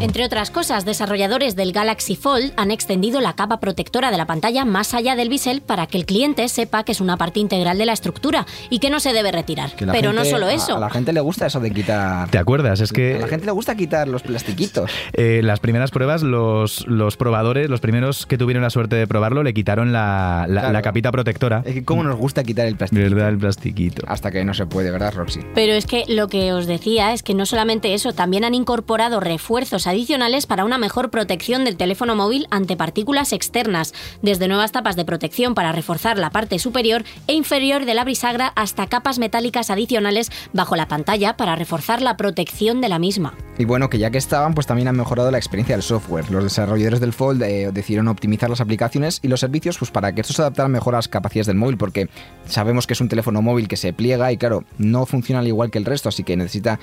[0.00, 4.66] Entre otras cosas, desarrolladores del Galaxy Fold han extendido la capa protectora de la pantalla
[4.66, 7.86] más allá del bisel para que el cliente sepa que es una parte integral de
[7.86, 9.72] la estructura y que no se debe retirar.
[9.92, 10.76] Pero no solo eso.
[10.76, 12.28] A, la gente le gusta eso de quitar.
[12.30, 12.80] ¿Te acuerdas?
[12.80, 13.16] Es que.
[13.16, 14.90] A la gente le gusta quitar los plastiquitos.
[15.12, 19.42] Eh, las primeras pruebas, los, los probadores, los primeros que tuvieron la suerte de probarlo,
[19.42, 21.62] le quitaron la, la, capita protectora.
[21.64, 23.14] Es que, ¿cómo nos gusta quitar el plastiquito?
[23.14, 23.30] ¿Verdad?
[23.30, 24.02] El plastiquito.
[24.06, 25.40] Hasta que no se puede, ¿verdad, Roxy?
[25.54, 29.20] Pero es que lo que os decía es que no solamente eso, también han incorporado
[29.20, 34.96] refuerzos adicionales para una mejor protección del teléfono móvil ante partículas externas, desde nuevas tapas
[34.96, 39.70] de protección para reforzar la parte superior e inferior de la bisagra hasta capas metálicas
[39.70, 40.05] adicionales
[40.52, 43.34] bajo la pantalla para reforzar la protección de la misma.
[43.58, 46.30] Y bueno, que ya que estaban, pues también han mejorado la experiencia del software.
[46.30, 50.20] Los desarrolladores del Fold eh, decidieron optimizar las aplicaciones y los servicios pues para que
[50.20, 52.08] esto se adaptara mejor a las capacidades del móvil, porque
[52.46, 55.70] sabemos que es un teléfono móvil que se pliega y claro, no funciona al igual
[55.70, 56.78] que el resto, así que necesita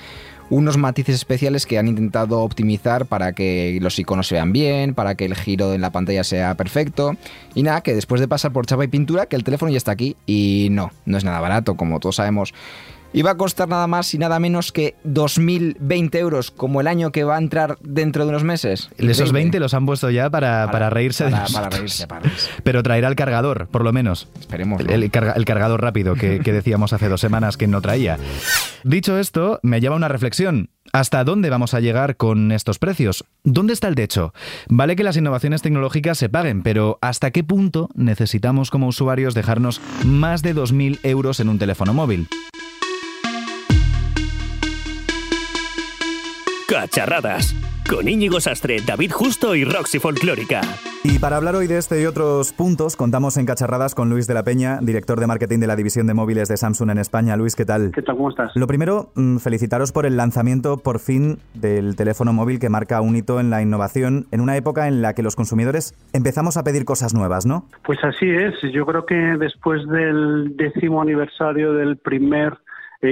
[0.50, 5.14] unos matices especiales que han intentado optimizar para que los iconos se vean bien, para
[5.14, 7.16] que el giro en la pantalla sea perfecto.
[7.54, 9.92] Y nada, que después de pasar por chapa y pintura, que el teléfono ya está
[9.92, 10.16] aquí.
[10.26, 12.52] Y no, no es nada barato, como todos sabemos.
[13.14, 17.22] Iba a costar nada más y nada menos que 2.020 euros, como el año que
[17.22, 18.90] va a entrar dentro de unos meses.
[18.98, 21.62] Esos 20 los han puesto ya para, para, reírse para, de nosotros.
[21.62, 22.50] Para reírse, para reírse.
[22.64, 24.26] Pero traerá el cargador, por lo menos.
[24.40, 24.80] Esperemos.
[24.80, 25.10] El, el,
[25.44, 28.18] cargador rápido que, que decíamos hace dos semanas que no traía.
[28.82, 30.70] Dicho esto, me lleva a una reflexión.
[30.92, 33.24] ¿Hasta dónde vamos a llegar con estos precios?
[33.44, 34.34] ¿Dónde está el techo?
[34.68, 39.80] Vale que las innovaciones tecnológicas se paguen, pero ¿hasta qué punto necesitamos como usuarios dejarnos
[40.04, 42.28] más de 2.000 euros en un teléfono móvil?
[46.68, 47.54] Cacharradas.
[47.90, 50.62] Con Íñigo Sastre, David Justo y Roxy Folclórica.
[51.02, 54.32] Y para hablar hoy de este y otros puntos, contamos en Cacharradas con Luis de
[54.32, 57.36] la Peña, director de marketing de la división de móviles de Samsung en España.
[57.36, 57.90] Luis, ¿qué tal?
[57.94, 58.16] ¿Qué tal?
[58.16, 58.52] ¿Cómo estás?
[58.54, 63.16] Lo primero, mm, felicitaros por el lanzamiento por fin del teléfono móvil que marca un
[63.16, 66.86] hito en la innovación en una época en la que los consumidores empezamos a pedir
[66.86, 67.68] cosas nuevas, ¿no?
[67.84, 68.54] Pues así es.
[68.72, 72.54] Yo creo que después del décimo aniversario del primer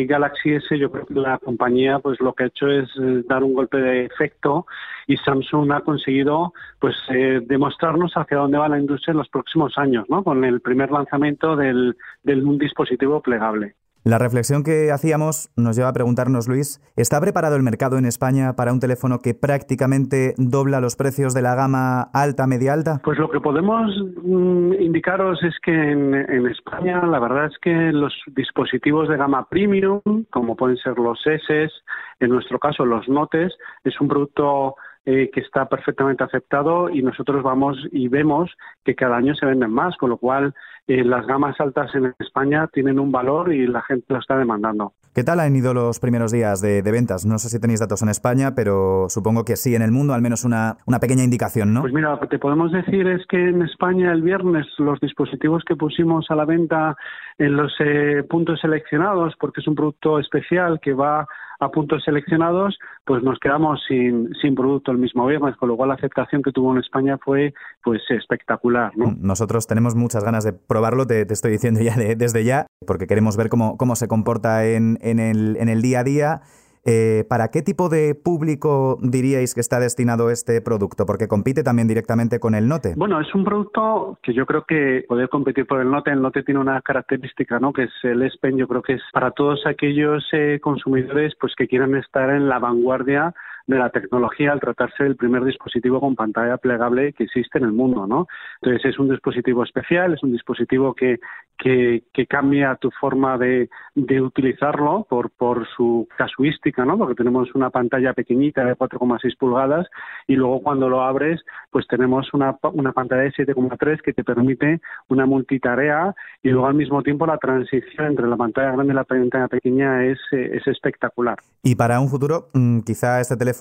[0.07, 3.45] Galaxy S, yo creo que la compañía pues lo que ha hecho es eh, dar
[3.45, 4.67] un golpe de efecto
[5.07, 9.77] y Samsung ha conseguido pues eh, demostrarnos hacia dónde va la industria en los próximos
[9.77, 10.25] años, ¿no?
[10.25, 13.75] Con el primer lanzamiento del, del un dispositivo plegable.
[14.05, 18.57] La reflexión que hacíamos nos lleva a preguntarnos, Luis, ¿está preparado el mercado en España
[18.57, 23.01] para un teléfono que prácticamente dobla los precios de la gama alta, media alta?
[23.05, 23.93] Pues lo que podemos
[24.25, 29.49] mm, indicaros es que en, en, España la verdad es que los dispositivos de gama
[29.49, 31.71] premium, como pueden ser los S,
[32.19, 33.53] en nuestro caso los Notes,
[33.85, 38.51] es un producto eh, que está perfectamente aceptado y nosotros vamos y vemos
[38.85, 40.55] que cada año se venden más, con lo cual
[40.87, 44.93] eh, las gamas altas en España tienen un valor y la gente lo está demandando.
[45.15, 47.27] ¿Qué tal han ido los primeros días de, de, ventas?
[47.27, 50.23] No sé si tenéis datos en España, pero supongo que sí en el mundo, al
[50.23, 51.83] menos una, una pequeña indicación, ¿no?
[51.83, 55.65] Pues mira, lo que te podemos decir es que en España el viernes los dispositivos
[55.65, 56.97] que pusimos a la venta
[57.39, 61.27] en los eh, puntos seleccionados, porque es un producto especial que va
[61.63, 65.91] a puntos seleccionados, pues nos quedamos sin, sin producto el mismo viernes, con lo cual
[65.91, 68.93] la aceptación que tuvo en España fue pues espectacular.
[68.97, 69.15] ¿no?
[69.19, 73.07] Nosotros tenemos muchas ganas de probarlo, te, te estoy diciendo ya de, desde ya, porque
[73.07, 76.41] queremos ver cómo, cómo se comporta en, en, el, en el día a día.
[76.85, 81.07] Eh, ¿Para qué tipo de público diríais que está destinado este producto?
[81.07, 82.95] Porque compite también directamente con el Note.
[82.97, 86.43] Bueno, es un producto que yo creo que poder competir por el Note, el Note
[86.43, 87.73] tiene una característica, ¿no?
[87.73, 91.69] Que es el S yo creo que es para todos aquellos eh, consumidores pues que
[91.69, 93.33] quieran estar en la vanguardia
[93.67, 97.73] de la tecnología al tratarse del primer dispositivo con pantalla plegable que existe en el
[97.73, 98.27] mundo, ¿no?
[98.61, 101.21] Entonces es un dispositivo especial, es un dispositivo que,
[101.59, 106.97] que, cambia tu forma de, de utilizarlo por, por su casuística, ¿no?
[106.99, 109.87] Porque tenemos una pantalla pequeñita de 4,6 pulgadas
[110.27, 114.81] y luego cuando lo abres, pues tenemos una, una pantalla de 7,3 que te permite
[115.09, 119.05] una multitarea y luego al mismo tiempo la transición entre la pantalla grande y la
[119.05, 121.37] pantalla pequeña es, eh, es espectacular.
[121.63, 123.52] Y para un futuro, mm, quizá este teléfono,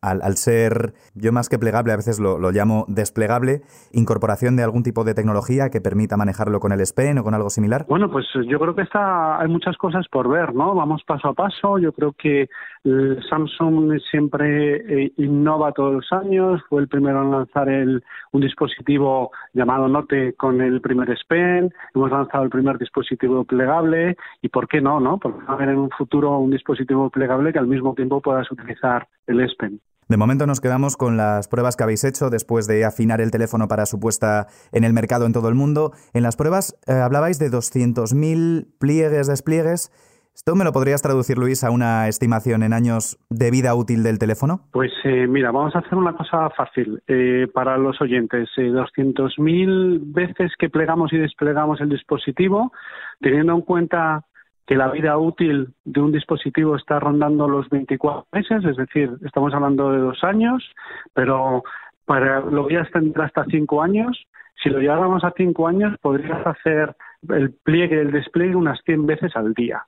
[0.00, 4.82] al, al, ser yo más que plegable, a veces lo, llamo desplegable, incorporación de algún
[4.82, 7.86] tipo de tecnología que permita manejarlo con el S Pen o con algo similar.
[7.88, 10.74] Bueno, pues yo creo que está, hay muchas cosas por ver, ¿no?
[10.74, 11.78] Vamos paso a paso.
[11.78, 12.48] Yo creo que
[13.28, 16.62] Samsung siempre eh, innova todos los años.
[16.68, 21.72] Fue el primero en lanzar el, un dispositivo llamado Note con el primer S Pen.
[21.94, 24.16] Hemos lanzado el primer dispositivo plegable.
[24.42, 25.18] ¿Y por qué no, no?
[25.18, 28.50] Porque va a haber en un futuro un dispositivo plegable que al mismo tiempo puedas
[28.50, 29.80] utilizar el Pen.
[30.08, 33.68] De momento nos quedamos con las pruebas que habéis hecho después de afinar el teléfono
[33.68, 35.92] para su puesta en el mercado en todo el mundo.
[36.14, 39.92] En las pruebas eh, hablabais de 200.000 pliegues, despliegues.
[40.38, 44.20] ¿Esto me lo podrías traducir, Luis, a una estimación en años de vida útil del
[44.20, 44.60] teléfono?
[44.70, 48.48] Pues eh, mira, vamos a hacer una cosa fácil eh, para los oyentes.
[48.56, 52.72] 200.000 veces que plegamos y desplegamos el dispositivo,
[53.20, 54.24] teniendo en cuenta
[54.68, 59.54] que la vida útil de un dispositivo está rondando los 24 meses, es decir, estamos
[59.54, 60.62] hablando de dos años,
[61.14, 61.64] pero
[62.04, 64.26] para lo voy a extender hasta cinco años.
[64.62, 66.94] Si lo lleváramos a cinco años, podrías hacer
[67.30, 69.86] el pliegue, el despliegue unas 100 veces al día.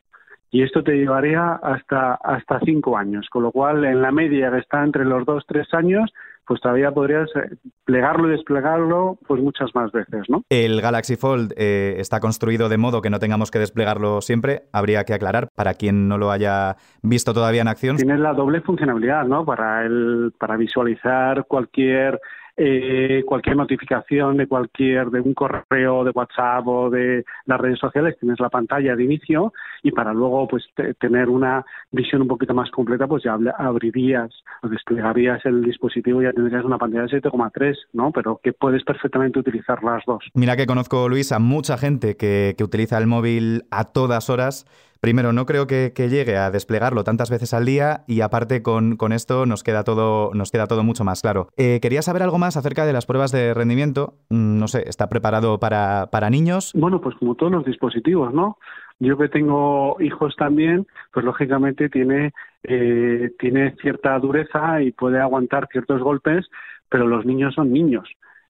[0.51, 4.59] Y esto te llevaría hasta, hasta cinco años, con lo cual en la media que
[4.59, 6.13] está entre los dos, tres años,
[6.51, 10.43] pues todavía podrías eh, plegarlo y desplegarlo pues muchas más veces, ¿no?
[10.49, 14.63] El Galaxy Fold eh, está construido de modo que no tengamos que desplegarlo siempre.
[14.73, 17.97] Habría que aclarar para quien no lo haya visto todavía en acción.
[17.99, 19.45] Tiene la doble funcionalidad, ¿no?
[19.45, 22.21] Para el, para visualizar cualquier
[22.63, 28.19] eh, cualquier notificación de cualquier, de un correo, de WhatsApp o de las redes sociales,
[28.21, 30.67] tienes la pantalla de inicio y para luego pues
[30.99, 34.31] tener una visión un poquito más completa, pues ya abrirías
[34.63, 38.13] o desplegarías el dispositivo y ya tendrías una pantalla de 7,3, ¿no?
[38.13, 40.23] Pero que puedes perfectamente utilizar las dos.
[40.35, 44.67] Mira que conozco, Luis, a mucha gente que, que utiliza el móvil a todas horas
[45.01, 49.47] primero, no creo que, llegue a desplegarlo tantas veces al día y aparte con, esto
[49.47, 51.49] nos queda, todo, nos queda todo mucho más claro.
[51.57, 54.15] Eh, quería saber algo más acerca de las pruebas de rendimiento.
[54.31, 56.73] Mm, no sé, ¿está preparado para, para niños?
[56.75, 58.59] Bueno, pues como todos los dispositivos, ¿no?
[58.99, 62.33] Yo que tengo hijos también, pues lógicamente tiene,
[62.65, 66.47] eh, tiene cierta dureza y puede aguantar ciertos golpes,
[66.91, 68.07] pero los niños son niños.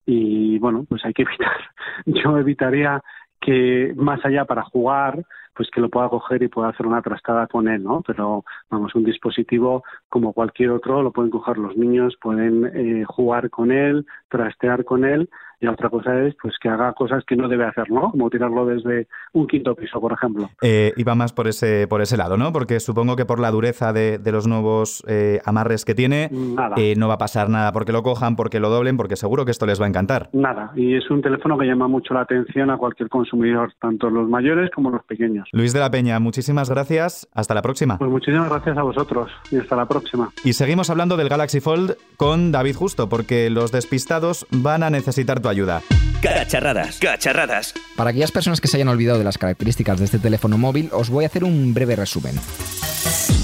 [0.07, 1.57] Y bueno, pues hay que evitar.
[2.07, 3.01] Yo evitaría
[3.41, 5.25] que más allá para jugar,
[5.61, 8.01] pues que lo pueda coger y pueda hacer una trastada con él, ¿no?
[8.07, 13.51] Pero vamos, un dispositivo como cualquier otro lo pueden coger los niños, pueden eh, jugar
[13.51, 15.29] con él, trastear con él
[15.61, 18.11] y otra cosa es pues que haga cosas que no debe hacer, ¿no?
[18.11, 20.51] Como tirarlo desde un quinto piso, por ejemplo.
[20.63, 22.53] Eh, iba más por ese, por ese lado, ¿no?
[22.53, 26.31] Porque supongo que por la dureza de, los nuevos eh, amarres que tiene,
[26.77, 29.51] eh, no va a pasar nada porque lo cojan, porque lo doblen, porque seguro que
[29.51, 30.31] esto les va a encantar.
[30.33, 34.29] Nada, y es un teléfono que llama mucho la atención a cualquier consumidor, tanto los
[34.29, 35.49] mayores como los pequeños.
[35.53, 37.29] Luis de la Peña, muchísimas gracias.
[37.35, 37.99] Hasta la próxima.
[37.99, 40.31] Pues muchísimas gracias a vosotros y hasta la próxima.
[40.45, 45.41] Y seguimos hablando del Galaxy Fold con David Justo, porque los despistados van a necesitar
[45.41, 45.83] tu ayuda.
[46.23, 47.75] Cacharradas, cacharradas.
[47.97, 51.09] Para aquellas personas que se hayan olvidado de las características de este teléfono móvil, os
[51.09, 52.35] voy a hacer un breve resumen.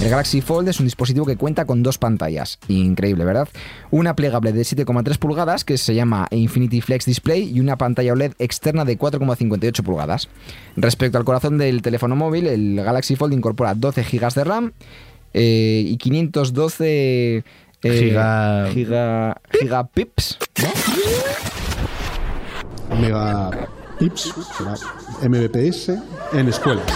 [0.02, 2.58] El Galaxy Fold es un dispositivo que cuenta con dos pantallas.
[2.68, 3.48] Increíble, ¿verdad?
[3.90, 8.32] Una plegable de 7,3 pulgadas que se llama Infinity Flex Display y una pantalla OLED
[8.38, 10.28] externa de 4,58 pulgadas.
[10.76, 14.72] Respecto al corazón del teléfono móvil, el Galaxy Fold incorpora 12 GB de RAM
[15.32, 17.42] eh, y 512 eh,
[17.82, 18.68] giga...
[18.72, 19.40] giga...
[19.58, 20.38] gigapips.
[23.00, 24.34] Megapips,
[25.22, 25.88] mbps,
[26.32, 26.92] en escuelas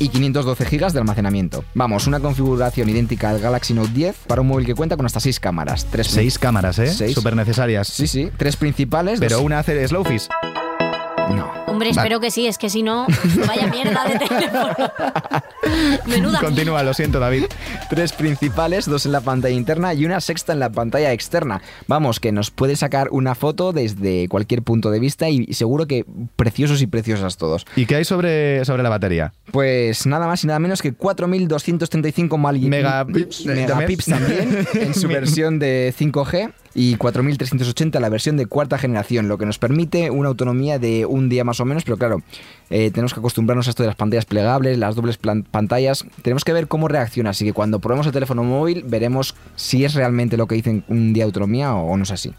[0.00, 1.64] y 512 GB de almacenamiento.
[1.74, 5.20] Vamos, una configuración idéntica al Galaxy Note 10 para un móvil que cuenta con hasta
[5.20, 5.86] 6 cámaras.
[5.86, 7.12] Tres 6 cámaras, ¿eh?
[7.12, 7.88] Súper necesarias.
[7.88, 8.30] Sí, sí.
[8.36, 9.20] Tres principales.
[9.20, 10.28] Pero una hace de Slowfish.
[11.34, 11.57] No.
[11.78, 13.06] Hombre, espero que sí, es que si no,
[13.46, 14.74] vaya mierda de teléfono.
[16.06, 16.40] Menuda.
[16.40, 17.44] Continúa, lo siento, David.
[17.88, 21.62] Tres principales, dos en la pantalla interna y una sexta en la pantalla externa.
[21.86, 26.04] Vamos, que nos puede sacar una foto desde cualquier punto de vista y seguro que
[26.34, 27.64] preciosos y preciosas todos.
[27.76, 29.32] ¿Y qué hay sobre, sobre la batería?
[29.52, 35.94] Pues nada más y nada menos que 4235 megapips, megapips también en su versión de
[35.96, 41.06] 5G y 4380 la versión de cuarta generación, lo que nos permite una autonomía de
[41.06, 42.22] un día más o menos, pero claro,
[42.70, 46.52] eh, tenemos que acostumbrarnos a esto de las pantallas plegables, las dobles pantallas, tenemos que
[46.52, 50.46] ver cómo reacciona, así que cuando probemos el teléfono móvil veremos si es realmente lo
[50.46, 52.32] que dicen un día de autonomía o no es así.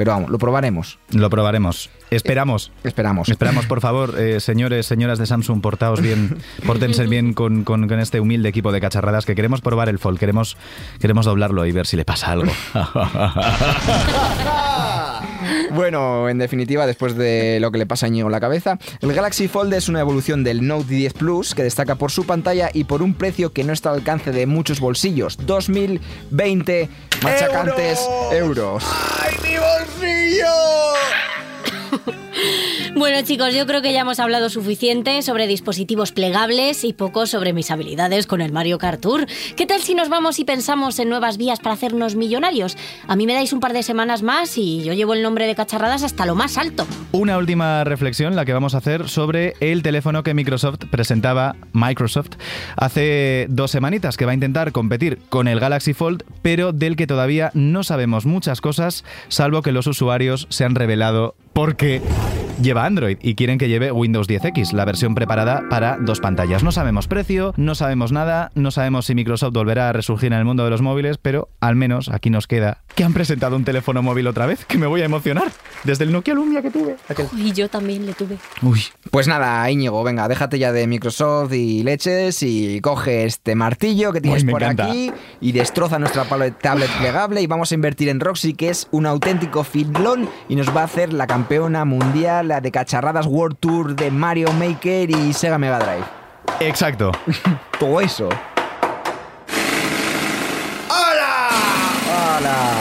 [0.00, 0.98] Pero vamos, lo probaremos.
[1.10, 1.90] Lo probaremos.
[2.10, 2.72] Esperamos.
[2.76, 3.28] Eh, esperamos.
[3.28, 8.18] Esperamos, por favor, eh, señores, señoras de Samsung, portaos bien, portense bien con, con, este
[8.18, 10.56] humilde equipo de cacharradas que queremos probar el Fold, queremos,
[11.00, 12.50] queremos doblarlo y ver si le pasa algo.
[15.72, 19.12] Bueno, en definitiva, después de lo que le pasa a Ñigo en la cabeza, el
[19.12, 22.84] Galaxy Fold es una evolución del Note 10 Plus que destaca por su pantalla y
[22.84, 25.38] por un precio que no está al alcance de muchos bolsillos.
[25.46, 26.88] 2020
[27.22, 28.00] machacantes
[28.32, 28.84] euros.
[29.20, 30.46] ¡Ay, mi bolsillo!
[32.96, 37.52] Bueno chicos, yo creo que ya hemos hablado suficiente sobre dispositivos plegables y poco sobre
[37.52, 39.26] mis habilidades con el Mario Kart Tour.
[39.56, 42.76] ¿Qué tal si nos vamos y pensamos en nuevas vías para hacernos millonarios?
[43.06, 45.54] A mí me dais un par de semanas más y yo llevo el nombre de
[45.54, 46.86] cacharradas hasta lo más alto.
[47.12, 52.32] Una última reflexión, la que vamos a hacer sobre el teléfono que Microsoft presentaba, Microsoft,
[52.76, 57.06] hace dos semanitas, que va a intentar competir con el Galaxy Fold, pero del que
[57.06, 62.02] todavía no sabemos muchas cosas, salvo que los usuarios se han revelado porque
[62.62, 66.62] lleva Android y quieren que lleve Windows 10X, la versión preparada para dos pantallas.
[66.62, 70.44] No sabemos precio, no sabemos nada, no sabemos si Microsoft volverá a resurgir en el
[70.44, 74.02] mundo de los móviles, pero al menos aquí nos queda que han presentado un teléfono
[74.02, 75.50] móvil otra vez, que me voy a emocionar.
[75.84, 76.96] Desde el Nokia Lumia que tuve.
[77.34, 78.36] Y yo también le tuve.
[78.60, 78.82] Uy.
[79.10, 84.20] Pues nada, Íñigo, venga, déjate ya de Microsoft y leches y coge este martillo que
[84.20, 86.24] tienes por aquí y destroza nuestra
[86.60, 90.68] tablet plegable y vamos a invertir en Roxy, que es un auténtico filón y nos
[90.76, 95.56] va a hacer la campeona mundial de cacharradas World Tour de Mario Maker y Sega
[95.56, 96.04] Mega Drive.
[96.60, 97.12] Exacto.
[97.80, 98.28] Todo eso.
[100.90, 101.48] ¡Hola!
[102.36, 102.74] ¡Hola!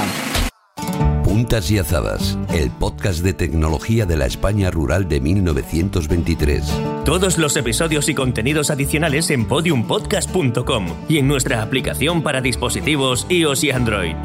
[1.24, 6.66] Puntas y Azadas, el podcast de tecnología de la España rural de 1923.
[7.06, 13.64] Todos los episodios y contenidos adicionales en podiumpodcast.com y en nuestra aplicación para dispositivos iOS
[13.64, 14.16] y Android.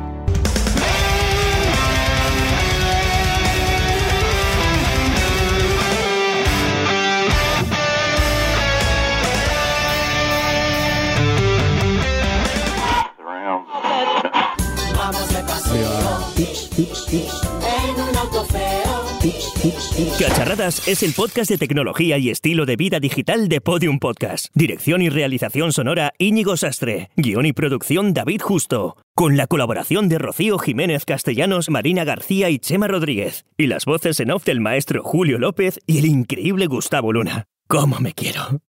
[20.18, 24.48] Cacharradas es el podcast de tecnología y estilo de vida digital de Podium Podcast.
[24.54, 27.10] Dirección y realización sonora Íñigo Sastre.
[27.16, 28.96] Guión y producción David Justo.
[29.14, 33.44] Con la colaboración de Rocío Jiménez Castellanos, Marina García y Chema Rodríguez.
[33.56, 37.44] Y las voces en off del maestro Julio López y el increíble Gustavo Luna.
[37.68, 38.58] ¿Cómo me quiero?